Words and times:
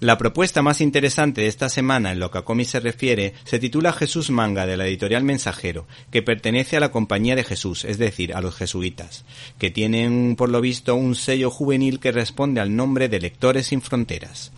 La 0.00 0.16
propuesta 0.16 0.62
más 0.62 0.80
interesante 0.80 1.40
de 1.40 1.48
esta 1.48 1.68
semana 1.68 2.12
en 2.12 2.20
lo 2.20 2.30
que 2.30 2.38
a 2.38 2.42
cómics 2.42 2.70
se 2.70 2.78
refiere 2.78 3.34
se 3.42 3.58
titula 3.58 3.92
Jesús 3.92 4.30
Manga 4.30 4.64
de 4.64 4.76
la 4.76 4.86
editorial 4.86 5.24
Mensajero, 5.24 5.88
que 6.12 6.22
pertenece 6.22 6.76
a 6.76 6.80
la 6.80 6.92
Compañía 6.92 7.34
de 7.34 7.42
Jesús, 7.42 7.84
es 7.84 7.98
decir, 7.98 8.32
a 8.32 8.40
los 8.40 8.54
jesuitas, 8.54 9.24
que 9.58 9.72
tienen 9.72 10.36
por 10.36 10.50
lo 10.50 10.60
visto 10.60 10.94
un 10.94 11.16
sello 11.16 11.50
juvenil 11.50 11.98
que 11.98 12.12
responde 12.12 12.60
al 12.60 12.76
nombre 12.76 13.08
de 13.08 13.18
Lectores 13.18 13.66
sin 13.66 13.82
Fronteras. 13.82 14.52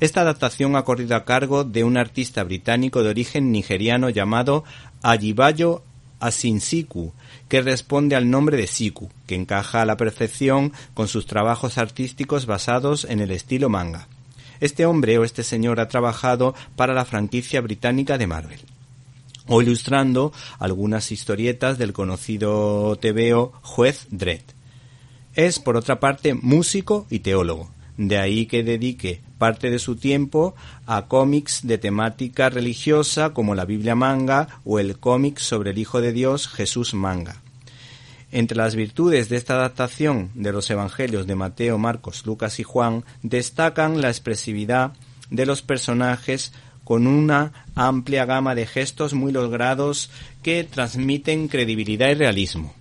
Esta 0.00 0.22
adaptación 0.22 0.74
ha 0.74 0.82
corrido 0.82 1.14
a 1.14 1.24
cargo 1.24 1.62
de 1.62 1.84
un 1.84 1.96
artista 1.96 2.42
británico 2.42 3.04
de 3.04 3.10
origen 3.10 3.52
nigeriano 3.52 4.10
llamado 4.10 4.64
Ajibayo 5.02 5.84
Asinsiku, 6.18 7.12
que 7.48 7.62
responde 7.62 8.16
al 8.16 8.28
nombre 8.28 8.56
de 8.56 8.66
Siku, 8.66 9.08
que 9.28 9.36
encaja 9.36 9.82
a 9.82 9.86
la 9.86 9.96
perfección 9.96 10.72
con 10.94 11.06
sus 11.06 11.26
trabajos 11.26 11.78
artísticos 11.78 12.46
basados 12.46 13.04
en 13.04 13.20
el 13.20 13.30
estilo 13.30 13.68
manga. 13.68 14.08
Este 14.60 14.86
hombre 14.86 15.18
o 15.18 15.24
este 15.24 15.42
señor 15.42 15.80
ha 15.80 15.88
trabajado 15.88 16.54
para 16.76 16.94
la 16.94 17.04
franquicia 17.04 17.60
británica 17.60 18.18
de 18.18 18.26
Marvel 18.26 18.60
o 19.46 19.62
ilustrando 19.62 20.32
algunas 20.58 21.10
historietas 21.10 21.76
del 21.76 21.92
conocido 21.92 22.96
TVO 22.96 23.52
Juez 23.62 24.06
Dredd. 24.10 24.42
Es, 25.34 25.58
por 25.58 25.76
otra 25.76 25.98
parte, 25.98 26.34
músico 26.34 27.06
y 27.10 27.20
teólogo, 27.20 27.70
de 27.96 28.18
ahí 28.18 28.46
que 28.46 28.62
dedique 28.62 29.22
parte 29.38 29.70
de 29.70 29.78
su 29.78 29.96
tiempo 29.96 30.54
a 30.86 31.06
cómics 31.06 31.66
de 31.66 31.78
temática 31.78 32.48
religiosa 32.48 33.30
como 33.30 33.54
la 33.54 33.64
Biblia 33.64 33.94
manga 33.94 34.60
o 34.64 34.78
el 34.78 34.98
cómic 34.98 35.38
sobre 35.38 35.70
el 35.70 35.78
Hijo 35.78 36.00
de 36.00 36.12
Dios 36.12 36.46
Jesús 36.46 36.94
manga. 36.94 37.42
Entre 38.32 38.56
las 38.56 38.76
virtudes 38.76 39.28
de 39.28 39.36
esta 39.36 39.54
adaptación 39.54 40.30
de 40.34 40.52
los 40.52 40.70
Evangelios 40.70 41.26
de 41.26 41.34
Mateo, 41.34 41.78
Marcos, 41.78 42.24
Lucas 42.26 42.60
y 42.60 42.62
Juan 42.62 43.04
destacan 43.22 44.00
la 44.00 44.08
expresividad 44.08 44.92
de 45.30 45.46
los 45.46 45.62
personajes 45.62 46.52
con 46.84 47.06
una 47.06 47.52
amplia 47.74 48.24
gama 48.24 48.54
de 48.54 48.66
gestos 48.66 49.14
muy 49.14 49.32
logrados 49.32 50.10
que 50.42 50.64
transmiten 50.64 51.48
credibilidad 51.48 52.08
y 52.10 52.14
realismo. 52.14 52.74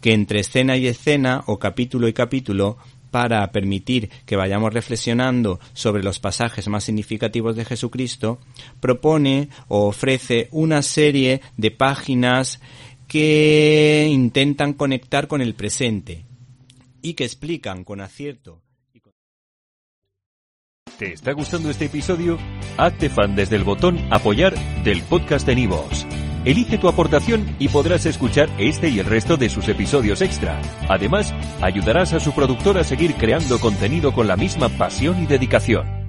Que 0.00 0.12
entre 0.12 0.40
escena 0.40 0.76
y 0.76 0.86
escena 0.86 1.44
o 1.46 1.58
capítulo 1.58 2.08
y 2.08 2.12
capítulo 2.12 2.76
para 3.10 3.46
permitir 3.52 4.08
que 4.24 4.36
vayamos 4.36 4.72
reflexionando 4.72 5.60
sobre 5.74 6.02
los 6.02 6.18
pasajes 6.18 6.66
más 6.68 6.84
significativos 6.84 7.54
de 7.54 7.66
Jesucristo, 7.66 8.38
propone 8.80 9.50
o 9.68 9.86
ofrece 9.86 10.48
una 10.50 10.80
serie 10.80 11.42
de 11.58 11.70
páginas 11.70 12.60
que 13.12 14.08
intentan 14.10 14.72
conectar 14.72 15.28
con 15.28 15.42
el 15.42 15.54
presente 15.54 16.24
y 17.02 17.12
que 17.12 17.24
explican 17.24 17.84
con 17.84 18.00
acierto. 18.00 18.62
¿Te 20.98 21.12
está 21.12 21.32
gustando 21.32 21.68
este 21.68 21.86
episodio? 21.86 22.38
Hazte 22.78 23.10
fan 23.10 23.36
desde 23.36 23.56
el 23.56 23.64
botón 23.64 23.98
apoyar 24.10 24.54
del 24.82 25.02
podcast 25.02 25.46
de 25.46 25.56
Nivos. 25.56 26.06
Elige 26.46 26.78
tu 26.78 26.88
aportación 26.88 27.54
y 27.58 27.68
podrás 27.68 28.06
escuchar 28.06 28.48
este 28.56 28.88
y 28.88 28.98
el 28.98 29.04
resto 29.04 29.36
de 29.36 29.50
sus 29.50 29.68
episodios 29.68 30.22
extra. 30.22 30.58
Además, 30.88 31.34
ayudarás 31.60 32.14
a 32.14 32.20
su 32.20 32.32
productor 32.32 32.78
a 32.78 32.84
seguir 32.84 33.16
creando 33.16 33.60
contenido 33.60 34.14
con 34.14 34.26
la 34.26 34.38
misma 34.38 34.70
pasión 34.70 35.22
y 35.22 35.26
dedicación. 35.26 36.01